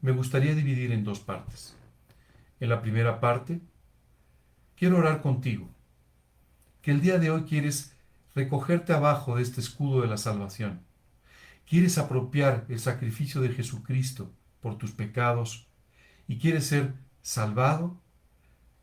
me 0.00 0.12
gustaría 0.12 0.54
dividir 0.54 0.92
en 0.92 1.04
dos 1.04 1.20
partes. 1.20 1.76
En 2.58 2.70
la 2.70 2.80
primera 2.80 3.20
parte, 3.20 3.60
quiero 4.76 4.96
orar 4.96 5.20
contigo, 5.20 5.68
que 6.84 6.90
el 6.90 7.00
día 7.00 7.18
de 7.18 7.30
hoy 7.30 7.44
quieres 7.44 7.96
recogerte 8.34 8.92
abajo 8.92 9.36
de 9.36 9.42
este 9.42 9.62
escudo 9.62 10.02
de 10.02 10.06
la 10.06 10.18
salvación. 10.18 10.82
Quieres 11.66 11.96
apropiar 11.96 12.66
el 12.68 12.78
sacrificio 12.78 13.40
de 13.40 13.48
Jesucristo 13.48 14.30
por 14.60 14.76
tus 14.76 14.92
pecados 14.92 15.66
y 16.28 16.36
quieres 16.36 16.66
ser 16.66 16.92
salvado, 17.22 17.98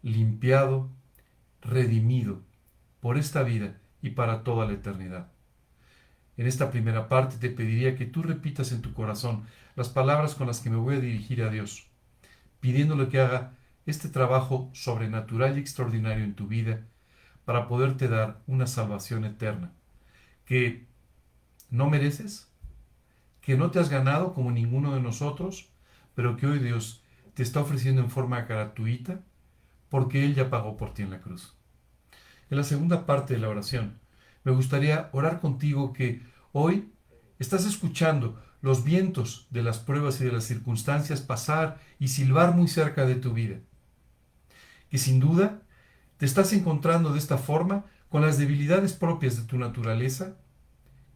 limpiado, 0.01 0.89
redimido 1.61 2.41
por 3.01 3.19
esta 3.19 3.43
vida 3.43 3.77
y 4.01 4.09
para 4.09 4.41
toda 4.41 4.65
la 4.65 4.73
eternidad. 4.73 5.31
En 6.37 6.47
esta 6.47 6.71
primera 6.71 7.07
parte 7.07 7.37
te 7.37 7.51
pediría 7.55 7.95
que 7.95 8.07
tú 8.07 8.23
repitas 8.23 8.71
en 8.71 8.81
tu 8.81 8.95
corazón 8.95 9.45
las 9.75 9.89
palabras 9.89 10.33
con 10.33 10.47
las 10.47 10.59
que 10.59 10.71
me 10.71 10.77
voy 10.77 10.95
a 10.95 11.01
dirigir 11.01 11.43
a 11.43 11.51
Dios, 11.51 11.85
pidiéndole 12.61 13.09
que 13.09 13.21
haga 13.21 13.53
este 13.85 14.09
trabajo 14.09 14.71
sobrenatural 14.73 15.55
y 15.55 15.61
extraordinario 15.61 16.23
en 16.23 16.33
tu 16.33 16.47
vida 16.47 16.87
para 17.51 17.67
poderte 17.67 18.07
dar 18.07 18.41
una 18.47 18.65
salvación 18.65 19.25
eterna, 19.25 19.73
que 20.45 20.87
no 21.69 21.89
mereces, 21.89 22.49
que 23.41 23.57
no 23.57 23.71
te 23.71 23.79
has 23.79 23.89
ganado 23.89 24.33
como 24.33 24.51
ninguno 24.51 24.95
de 24.95 25.01
nosotros, 25.01 25.69
pero 26.15 26.37
que 26.37 26.47
hoy 26.47 26.59
Dios 26.59 27.03
te 27.33 27.43
está 27.43 27.59
ofreciendo 27.59 28.01
en 28.01 28.09
forma 28.09 28.43
gratuita 28.43 29.19
porque 29.89 30.23
Él 30.23 30.33
ya 30.33 30.49
pagó 30.49 30.77
por 30.77 30.93
ti 30.93 31.01
en 31.01 31.09
la 31.09 31.19
cruz. 31.19 31.53
En 32.49 32.55
la 32.55 32.63
segunda 32.63 33.05
parte 33.05 33.33
de 33.33 33.41
la 33.41 33.49
oración, 33.49 33.99
me 34.45 34.53
gustaría 34.53 35.09
orar 35.11 35.41
contigo 35.41 35.91
que 35.91 36.25
hoy 36.53 36.93
estás 37.37 37.65
escuchando 37.65 38.41
los 38.61 38.85
vientos 38.85 39.47
de 39.49 39.61
las 39.61 39.79
pruebas 39.79 40.21
y 40.21 40.23
de 40.23 40.31
las 40.31 40.45
circunstancias 40.45 41.19
pasar 41.19 41.81
y 41.99 42.07
silbar 42.07 42.55
muy 42.55 42.69
cerca 42.69 43.05
de 43.05 43.15
tu 43.15 43.33
vida. 43.33 43.57
Que 44.89 44.97
sin 44.97 45.19
duda 45.19 45.63
te 46.21 46.27
estás 46.27 46.53
encontrando 46.53 47.13
de 47.13 47.17
esta 47.17 47.39
forma 47.39 47.83
con 48.07 48.21
las 48.21 48.37
debilidades 48.37 48.93
propias 48.93 49.37
de 49.37 49.41
tu 49.41 49.57
naturaleza 49.57 50.37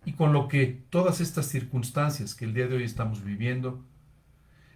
y 0.04 0.14
con 0.14 0.34
lo 0.34 0.48
que 0.48 0.66
todas 0.90 1.22
estas 1.22 1.46
circunstancias 1.46 2.34
que 2.34 2.46
el 2.46 2.56
día 2.56 2.66
de 2.66 2.78
hoy 2.78 2.86
estamos 2.86 3.24
viviendo 3.24 3.86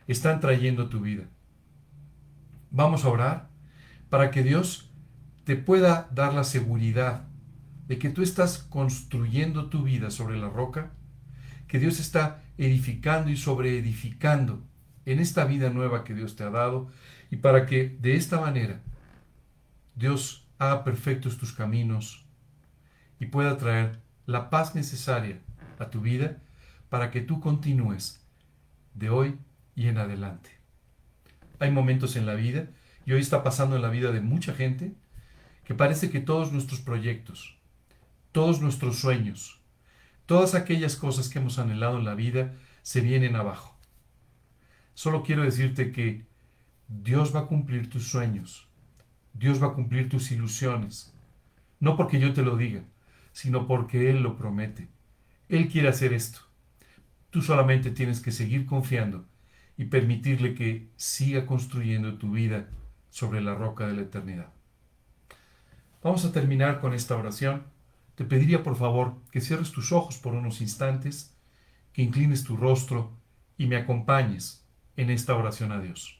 están 0.05 0.39
trayendo 0.39 0.83
a 0.83 0.89
tu 0.89 0.99
vida. 0.99 1.23
Vamos 2.69 3.05
a 3.05 3.09
orar 3.09 3.49
para 4.11 4.29
que 4.29 4.43
Dios 4.43 4.91
te 5.45 5.55
pueda 5.55 6.07
dar 6.13 6.35
la 6.35 6.43
seguridad 6.43 7.23
de 7.87 7.97
que 7.97 8.11
tú 8.11 8.21
estás 8.21 8.59
construyendo 8.59 9.71
tu 9.71 9.81
vida 9.81 10.11
sobre 10.11 10.37
la 10.37 10.49
roca, 10.49 10.91
que 11.67 11.79
Dios 11.79 11.99
está 11.99 12.43
edificando 12.59 13.31
y 13.31 13.35
sobreedificando 13.35 14.61
en 15.07 15.21
esta 15.21 15.45
vida 15.45 15.71
nueva 15.71 16.03
que 16.03 16.13
Dios 16.13 16.35
te 16.35 16.43
ha 16.43 16.51
dado 16.51 16.91
y 17.31 17.37
para 17.37 17.65
que 17.65 17.97
de 17.99 18.13
esta 18.13 18.39
manera 18.39 18.83
Dios 19.99 20.47
haga 20.59 20.85
perfectos 20.85 21.37
tus 21.37 21.51
caminos 21.51 22.25
y 23.19 23.25
pueda 23.25 23.57
traer 23.57 23.99
la 24.25 24.49
paz 24.49 24.73
necesaria 24.73 25.41
a 25.77 25.89
tu 25.89 25.99
vida 25.99 26.41
para 26.87 27.11
que 27.11 27.19
tú 27.19 27.41
continúes 27.41 28.25
de 28.93 29.09
hoy 29.09 29.37
y 29.75 29.89
en 29.89 29.97
adelante. 29.97 30.51
Hay 31.59 31.71
momentos 31.71 32.15
en 32.15 32.25
la 32.25 32.35
vida, 32.35 32.69
y 33.05 33.11
hoy 33.11 33.19
está 33.19 33.43
pasando 33.43 33.75
en 33.75 33.81
la 33.81 33.89
vida 33.89 34.13
de 34.13 34.21
mucha 34.21 34.53
gente, 34.53 34.93
que 35.65 35.75
parece 35.75 36.09
que 36.09 36.21
todos 36.21 36.53
nuestros 36.53 36.79
proyectos, 36.79 37.57
todos 38.31 38.61
nuestros 38.61 38.99
sueños, 38.99 39.59
todas 40.25 40.55
aquellas 40.55 40.95
cosas 40.95 41.27
que 41.27 41.39
hemos 41.39 41.59
anhelado 41.59 41.97
en 41.97 42.05
la 42.05 42.15
vida 42.15 42.55
se 42.83 43.01
vienen 43.01 43.35
abajo. 43.35 43.77
Solo 44.93 45.23
quiero 45.23 45.43
decirte 45.43 45.91
que 45.91 46.25
Dios 46.87 47.35
va 47.35 47.41
a 47.41 47.47
cumplir 47.47 47.89
tus 47.89 48.07
sueños, 48.07 48.68
Dios 49.33 49.61
va 49.61 49.67
a 49.67 49.73
cumplir 49.73 50.09
tus 50.09 50.31
ilusiones, 50.31 51.13
no 51.79 51.95
porque 51.95 52.19
yo 52.19 52.33
te 52.33 52.43
lo 52.43 52.57
diga, 52.57 52.83
sino 53.31 53.67
porque 53.67 54.09
Él 54.09 54.21
lo 54.21 54.37
promete. 54.37 54.89
Él 55.47 55.67
quiere 55.67 55.87
hacer 55.87 56.13
esto. 56.13 56.41
Tú 57.29 57.41
solamente 57.41 57.91
tienes 57.91 58.21
que 58.21 58.31
seguir 58.31 58.65
confiando 58.65 59.25
y 59.77 59.85
permitirle 59.85 60.55
que 60.55 60.89
siga 60.97 61.45
construyendo 61.45 62.17
tu 62.17 62.31
vida 62.31 62.67
sobre 63.09 63.41
la 63.41 63.55
roca 63.55 63.87
de 63.87 63.93
la 63.93 64.01
eternidad. 64.01 64.51
Vamos 66.03 66.25
a 66.25 66.31
terminar 66.31 66.79
con 66.81 66.93
esta 66.93 67.15
oración. 67.15 67.63
Te 68.15 68.25
pediría 68.25 68.63
por 68.63 68.75
favor 68.75 69.15
que 69.31 69.41
cierres 69.41 69.71
tus 69.71 69.91
ojos 69.91 70.17
por 70.17 70.33
unos 70.33 70.61
instantes, 70.61 71.35
que 71.93 72.01
inclines 72.01 72.43
tu 72.43 72.57
rostro 72.57 73.17
y 73.57 73.67
me 73.67 73.77
acompañes 73.77 74.65
en 74.97 75.09
esta 75.09 75.35
oración 75.35 75.71
a 75.71 75.79
Dios. 75.79 76.18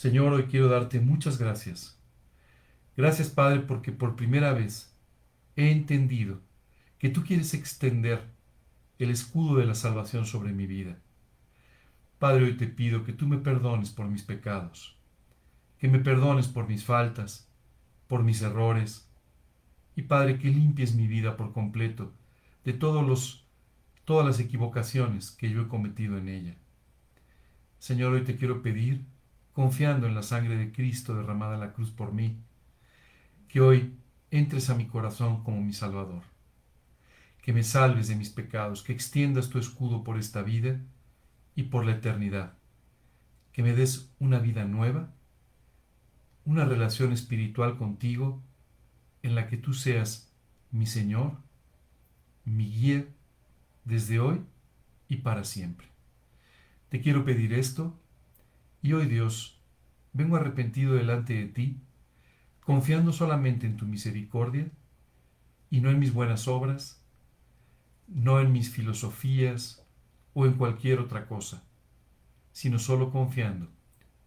Señor, 0.00 0.32
hoy 0.32 0.44
quiero 0.44 0.68
darte 0.68 0.98
muchas 0.98 1.36
gracias. 1.36 2.00
Gracias 2.96 3.28
Padre 3.28 3.60
porque 3.60 3.92
por 3.92 4.16
primera 4.16 4.54
vez 4.54 4.96
he 5.56 5.70
entendido 5.70 6.40
que 6.96 7.10
tú 7.10 7.22
quieres 7.22 7.52
extender 7.52 8.24
el 8.98 9.10
escudo 9.10 9.56
de 9.56 9.66
la 9.66 9.74
salvación 9.74 10.24
sobre 10.24 10.54
mi 10.54 10.66
vida. 10.66 10.98
Padre, 12.18 12.44
hoy 12.44 12.56
te 12.56 12.66
pido 12.66 13.04
que 13.04 13.12
tú 13.12 13.26
me 13.26 13.36
perdones 13.36 13.90
por 13.90 14.08
mis 14.08 14.22
pecados, 14.22 14.96
que 15.76 15.88
me 15.88 15.98
perdones 15.98 16.48
por 16.48 16.66
mis 16.66 16.82
faltas, 16.82 17.46
por 18.06 18.22
mis 18.22 18.40
errores, 18.40 19.06
y 19.96 20.00
Padre, 20.00 20.38
que 20.38 20.48
limpies 20.48 20.94
mi 20.94 21.08
vida 21.08 21.36
por 21.36 21.52
completo 21.52 22.14
de 22.64 22.72
todos 22.72 23.06
los, 23.06 23.46
todas 24.06 24.26
las 24.26 24.40
equivocaciones 24.40 25.30
que 25.30 25.50
yo 25.50 25.60
he 25.60 25.68
cometido 25.68 26.16
en 26.16 26.30
ella. 26.30 26.56
Señor, 27.78 28.14
hoy 28.14 28.24
te 28.24 28.36
quiero 28.36 28.62
pedir, 28.62 29.04
confiando 29.60 30.06
en 30.06 30.14
la 30.14 30.22
sangre 30.22 30.56
de 30.56 30.72
Cristo 30.72 31.14
derramada 31.14 31.52
en 31.52 31.60
la 31.60 31.74
cruz 31.74 31.90
por 31.90 32.14
mí, 32.14 32.34
que 33.46 33.60
hoy 33.60 33.94
entres 34.30 34.70
a 34.70 34.74
mi 34.74 34.86
corazón 34.86 35.44
como 35.44 35.60
mi 35.60 35.74
Salvador 35.74 36.22
que 37.42 37.52
me 37.52 37.62
salves 37.62 38.08
de 38.08 38.16
mis 38.16 38.30
pecados, 38.30 38.82
que 38.82 38.94
extiendas 38.94 39.50
tu 39.50 39.58
escudo 39.58 40.02
por 40.02 40.18
esta 40.18 40.40
vida 40.40 40.80
y 41.54 41.64
por 41.64 41.84
la 41.84 41.92
eternidad, 41.92 42.54
que 43.52 43.62
me 43.62 43.74
des 43.74 44.10
una 44.18 44.38
vida 44.38 44.64
nueva, 44.64 45.12
una 46.46 46.64
relación 46.64 47.12
espiritual 47.12 47.76
contigo 47.76 48.42
en 49.22 49.34
la 49.34 49.46
que 49.46 49.58
tú 49.58 49.74
seas 49.74 50.32
mi 50.70 50.86
Señor, 50.86 51.36
mi 52.46 52.64
guía, 52.64 53.04
desde 53.84 54.20
hoy 54.20 54.40
y 55.06 55.16
para 55.16 55.44
siempre. 55.44 55.88
Te 56.88 57.02
quiero 57.02 57.26
pedir 57.26 57.52
esto 57.52 57.99
y 58.82 58.92
hoy 58.92 59.06
Dios, 59.06 59.60
vengo 60.12 60.36
arrepentido 60.36 60.94
delante 60.94 61.34
de 61.34 61.46
ti, 61.46 61.80
confiando 62.60 63.12
solamente 63.12 63.66
en 63.66 63.76
tu 63.76 63.86
misericordia 63.86 64.70
y 65.70 65.80
no 65.80 65.90
en 65.90 65.98
mis 65.98 66.14
buenas 66.14 66.48
obras, 66.48 67.04
no 68.08 68.40
en 68.40 68.52
mis 68.52 68.70
filosofías 68.70 69.84
o 70.32 70.46
en 70.46 70.54
cualquier 70.54 70.98
otra 70.98 71.26
cosa, 71.26 71.62
sino 72.52 72.78
solo 72.78 73.10
confiando 73.10 73.68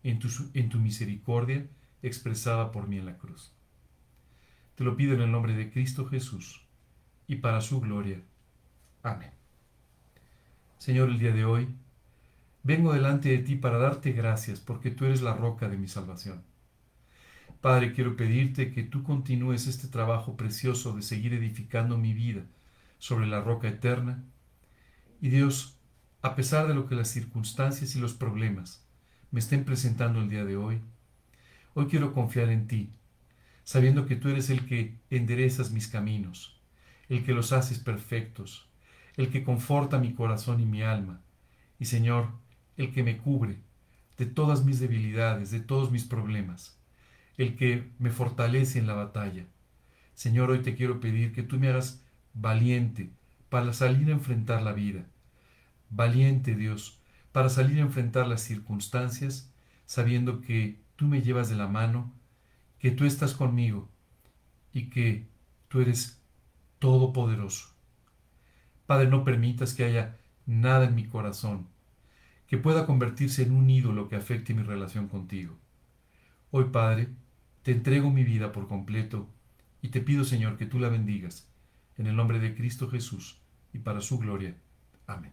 en 0.04 0.20
tu, 0.20 0.30
en 0.54 0.70
tu 0.70 0.80
misericordia 0.80 1.68
expresada 2.02 2.72
por 2.72 2.88
mí 2.88 2.98
en 2.98 3.06
la 3.06 3.18
cruz. 3.18 3.54
Te 4.76 4.84
lo 4.84 4.96
pido 4.96 5.14
en 5.14 5.22
el 5.22 5.32
nombre 5.32 5.54
de 5.54 5.72
Cristo 5.72 6.06
Jesús 6.06 6.66
y 7.28 7.38
para 7.38 7.62
su 7.62 7.80
gloria. 7.80 8.22
Amén. 9.02 9.32
Señor, 10.78 11.10
el 11.10 11.20
día 11.20 11.32
de 11.32 11.46
hoy 11.46 11.76
vengo 12.64 12.94
delante 12.94 13.30
de 13.30 13.40
ti 13.40 13.56
para 13.56 13.78
darte 13.78 14.14
gracias 14.14 14.60
porque 14.60 14.90
tú 14.90 15.06
eres 15.06 15.22
la 15.22 15.34
roca 15.34 15.68
de 15.70 15.78
mi 15.78 15.88
salvación. 15.88 16.44
Padre, 17.62 17.94
quiero 17.94 18.16
pedirte 18.16 18.72
que 18.72 18.84
tú 18.84 19.04
continúes 19.04 19.68
este 19.68 19.88
trabajo 19.88 20.36
precioso 20.36 20.94
de 20.94 21.02
seguir 21.02 21.34
edificando 21.34 21.98
mi 21.98 22.14
vida 22.14 22.44
sobre 23.00 23.28
la 23.28 23.42
roca 23.42 23.68
eterna. 23.68 24.24
Y 25.22 25.30
Dios, 25.30 25.78
a 26.22 26.36
pesar 26.36 26.68
de 26.68 26.74
lo 26.74 26.88
que 26.88 26.96
las 26.96 27.10
circunstancias 27.10 27.96
y 27.96 28.00
los 28.00 28.14
problemas 28.14 28.86
me 29.32 29.40
estén 29.40 29.64
presentando 29.66 30.22
el 30.22 30.30
día 30.30 30.46
de 30.46 30.58
hoy, 30.58 30.82
hoy 31.74 31.88
quiero 31.88 32.14
confiar 32.14 32.50
en 32.50 32.68
ti, 32.68 32.92
sabiendo 33.64 34.06
que 34.06 34.16
tú 34.16 34.30
eres 34.30 34.50
el 34.50 34.66
que 34.66 35.00
enderezas 35.10 35.72
mis 35.72 35.88
caminos, 35.88 36.60
el 37.10 37.24
que 37.24 37.34
los 37.34 37.52
haces 37.52 37.80
perfectos, 37.80 38.70
el 39.16 39.30
que 39.30 39.44
conforta 39.44 40.00
mi 40.00 40.14
corazón 40.14 40.60
y 40.60 40.66
mi 40.66 40.82
alma, 40.82 41.22
y 41.80 41.86
Señor, 41.86 42.43
el 42.78 42.92
que 42.94 43.04
me 43.04 43.18
cubre 43.18 43.60
de 44.18 44.26
todas 44.26 44.64
mis 44.64 44.80
debilidades, 44.80 45.52
de 45.52 45.60
todos 45.60 45.92
mis 45.92 46.06
problemas, 46.06 46.78
el 47.38 47.56
que 47.56 47.92
me 48.00 48.12
fortalece 48.12 48.80
en 48.80 48.88
la 48.88 48.94
batalla. 48.94 49.46
Señor, 50.14 50.52
hoy 50.52 50.60
te 50.60 50.76
quiero 50.76 51.00
pedir 51.00 51.34
que 51.34 51.44
tú 51.44 51.58
me 51.58 51.70
hagas 51.70 52.04
valiente 52.34 53.12
para 53.50 53.74
salir 53.74 54.10
a 54.10 54.14
enfrentar 54.14 54.62
la 54.62 54.74
vida. 54.74 55.06
Valiente 55.90 56.56
Dios, 56.56 57.00
para 57.32 57.50
salir 57.50 57.80
a 57.80 57.84
enfrentar 57.84 58.28
las 58.28 58.42
circunstancias, 58.42 59.52
sabiendo 59.86 60.42
que 60.42 60.80
tú 60.96 61.06
me 61.06 61.22
llevas 61.22 61.50
de 61.50 61.56
la 61.56 61.68
mano, 61.68 62.12
que 62.80 62.92
tú 62.92 63.06
estás 63.06 63.34
conmigo 63.34 63.90
y 64.72 64.90
que 64.90 65.28
tú 65.68 65.82
eres 65.82 66.22
todopoderoso. 66.80 67.70
Padre, 68.86 69.08
no 69.08 69.24
permitas 69.24 69.74
que 69.74 69.86
haya 69.86 70.18
nada 70.46 70.86
en 70.86 70.96
mi 70.96 71.06
corazón 71.08 71.68
que 72.54 72.60
pueda 72.60 72.86
convertirse 72.86 73.42
en 73.42 73.52
un 73.52 73.68
ídolo 73.68 74.08
que 74.08 74.16
afecte 74.16 74.54
mi 74.54 74.62
relación 74.62 75.08
contigo. 75.08 75.58
Hoy, 76.52 76.66
Padre, 76.66 77.10
te 77.64 77.72
entrego 77.72 78.12
mi 78.12 78.24
vida 78.24 78.52
por 78.52 78.68
completo 78.68 79.28
y 79.82 79.88
te 79.88 80.02
pido, 80.02 80.24
Señor, 80.24 80.56
que 80.56 80.68
tú 80.68 80.78
la 80.78 80.90
bendigas 80.90 81.50
en 81.98 82.06
el 82.06 82.16
nombre 82.16 82.38
de 82.38 82.54
Cristo 82.54 82.92
Jesús 82.92 83.42
y 83.74 83.80
para 83.80 84.02
su 84.02 84.20
gloria. 84.20 84.56
Amén. 85.08 85.32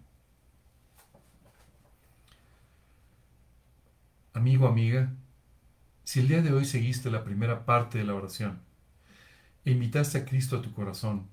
Amigo, 4.33 4.67
amiga, 4.67 5.13
si 6.05 6.21
el 6.21 6.29
día 6.29 6.41
de 6.41 6.55
hoy 6.55 6.65
seguiste 6.65 7.11
la 7.11 7.23
primera 7.23 7.67
parte 7.67 7.99
de 7.99 8.05
la 8.05 8.15
oración 8.15 8.63
e 9.67 9.73
invitaste 9.73 10.17
a 10.17 10.25
Cristo 10.25 10.57
a 10.57 10.63
tu 10.63 10.73
corazón, 10.73 11.29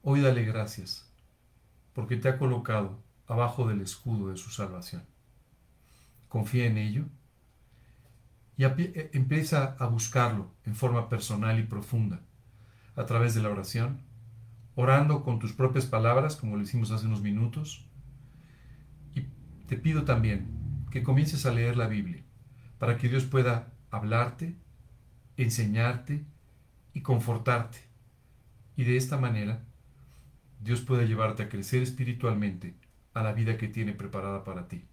hoy 0.00 0.22
dale 0.22 0.46
gracias 0.46 1.12
porque 1.92 2.16
te 2.16 2.30
ha 2.30 2.38
colocado 2.38 3.03
abajo 3.26 3.66
del 3.68 3.80
escudo 3.80 4.30
de 4.30 4.36
su 4.36 4.50
salvación. 4.50 5.04
Confía 6.28 6.66
en 6.66 6.78
ello 6.78 7.04
y 8.56 8.64
eh, 8.64 9.10
empieza 9.12 9.76
a 9.78 9.86
buscarlo 9.86 10.52
en 10.64 10.74
forma 10.74 11.08
personal 11.08 11.58
y 11.58 11.64
profunda 11.64 12.20
a 12.96 13.06
través 13.06 13.34
de 13.34 13.42
la 13.42 13.50
oración, 13.50 14.00
orando 14.76 15.22
con 15.22 15.38
tus 15.38 15.52
propias 15.52 15.86
palabras, 15.86 16.36
como 16.36 16.56
lo 16.56 16.62
hicimos 16.62 16.90
hace 16.90 17.06
unos 17.06 17.22
minutos. 17.22 17.86
Y 19.14 19.22
te 19.66 19.76
pido 19.76 20.04
también 20.04 20.86
que 20.90 21.02
comiences 21.02 21.46
a 21.46 21.52
leer 21.52 21.76
la 21.76 21.88
Biblia, 21.88 22.22
para 22.78 22.96
que 22.96 23.08
Dios 23.08 23.24
pueda 23.24 23.72
hablarte, 23.90 24.56
enseñarte 25.36 26.24
y 26.92 27.00
confortarte. 27.00 27.78
Y 28.76 28.84
de 28.84 28.96
esta 28.96 29.16
manera, 29.16 29.64
Dios 30.60 30.80
pueda 30.80 31.02
llevarte 31.04 31.42
a 31.42 31.48
crecer 31.48 31.82
espiritualmente 31.82 32.76
a 33.14 33.22
la 33.22 33.32
vida 33.32 33.56
que 33.56 33.68
tiene 33.68 33.92
preparada 33.92 34.44
para 34.44 34.68
ti. 34.68 34.84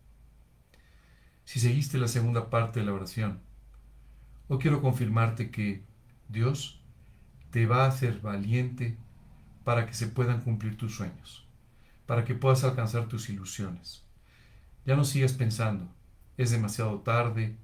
Si 1.44 1.60
seguiste 1.60 1.98
la 1.98 2.08
segunda 2.08 2.50
parte 2.50 2.80
de 2.80 2.86
la 2.86 2.94
oración, 2.94 3.42
hoy 4.48 4.60
quiero 4.60 4.82
confirmarte 4.82 5.52
que 5.52 5.84
Dios 6.30 6.82
te 7.50 7.66
va 7.66 7.84
a 7.84 7.88
hacer 7.88 8.22
valiente 8.22 8.98
para 9.64 9.86
que 9.86 9.94
se 9.94 10.08
puedan 10.08 10.42
cumplir 10.42 10.78
tus 10.78 10.96
sueños, 10.96 11.46
para 12.06 12.24
que 12.24 12.36
puedas 12.36 12.64
alcanzar 12.64 13.08
tus 13.08 13.30
ilusiones. 13.30 14.06
Ya 14.86 14.96
no 14.96 15.04
sigas 15.04 15.34
pensando, 15.34 15.94
es 16.38 16.52
demasiado 16.52 17.02
tarde, 17.02 17.58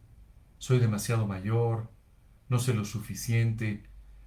soy 0.58 0.80
demasiado 0.80 1.28
mayor, 1.28 1.90
no 2.50 2.60
sé 2.60 2.74
lo 2.74 2.86
suficiente, 2.86 3.84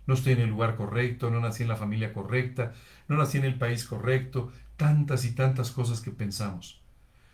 no 0.07 0.15
estoy 0.15 0.33
en 0.33 0.41
el 0.41 0.51
lugar 0.51 0.77
correcto, 0.77 1.31
no 1.31 1.41
nací 1.41 1.63
en 1.63 1.69
la 1.69 1.77
familia 1.77 2.13
correcta, 2.13 2.73
no 3.09 3.17
nací 3.17 3.39
en 3.39 3.45
el 3.45 3.59
país 3.59 3.85
correcto, 3.85 4.53
tantas 4.81 5.27
y 5.27 5.33
tantas 5.33 5.71
cosas 5.71 6.01
que 6.01 6.11
pensamos. 6.11 6.81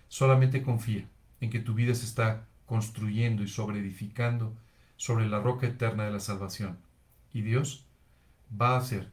Solamente 0.08 0.64
confía 0.64 1.06
en 1.40 1.48
que 1.48 1.60
tu 1.60 1.74
vida 1.74 1.94
se 1.94 2.04
está 2.04 2.48
construyendo 2.66 3.44
y 3.44 3.46
sobreedificando 3.46 4.52
sobre 4.96 5.28
la 5.28 5.38
roca 5.38 5.68
eterna 5.68 6.06
de 6.06 6.10
la 6.10 6.18
salvación. 6.18 6.76
Y 7.32 7.42
Dios 7.42 7.86
va 8.50 8.70
a 8.70 8.78
hacer 8.78 9.12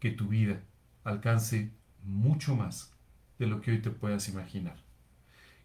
que 0.00 0.10
tu 0.10 0.26
vida 0.26 0.60
alcance 1.04 1.70
mucho 2.02 2.56
más 2.56 2.92
de 3.38 3.46
lo 3.46 3.60
que 3.60 3.70
hoy 3.70 3.78
te 3.78 3.90
puedas 3.90 4.28
imaginar. 4.28 4.78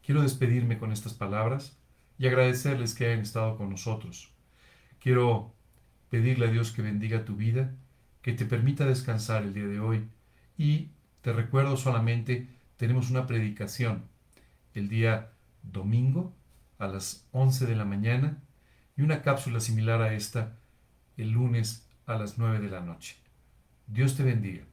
Quiero 0.05 0.21
despedirme 0.21 0.77
con 0.77 0.91
estas 0.91 1.15
palabras 1.15 1.79
y 2.19 2.27
agradecerles 2.27 2.93
que 2.93 3.07
hayan 3.07 3.21
estado 3.21 3.57
con 3.57 3.71
nosotros. 3.71 4.31
Quiero 4.99 5.51
pedirle 6.11 6.45
a 6.45 6.51
Dios 6.51 6.71
que 6.71 6.83
bendiga 6.83 7.25
tu 7.25 7.35
vida, 7.35 7.73
que 8.21 8.33
te 8.33 8.45
permita 8.45 8.85
descansar 8.85 9.41
el 9.41 9.55
día 9.55 9.65
de 9.65 9.79
hoy 9.79 10.07
y 10.59 10.91
te 11.21 11.33
recuerdo 11.33 11.77
solamente, 11.77 12.47
tenemos 12.77 13.09
una 13.09 13.27
predicación 13.27 14.05
el 14.73 14.89
día 14.89 15.31
domingo 15.63 16.33
a 16.77 16.87
las 16.87 17.27
11 17.31 17.65
de 17.65 17.75
la 17.75 17.85
mañana 17.85 18.41
y 18.95 19.01
una 19.01 19.21
cápsula 19.21 19.59
similar 19.59 20.01
a 20.01 20.13
esta 20.13 20.57
el 21.17 21.31
lunes 21.31 21.87
a 22.05 22.15
las 22.17 22.37
9 22.37 22.59
de 22.59 22.69
la 22.69 22.81
noche. 22.81 23.17
Dios 23.87 24.15
te 24.15 24.23
bendiga. 24.23 24.63